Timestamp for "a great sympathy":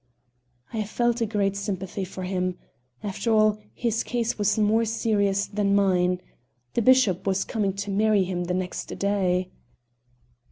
1.21-2.03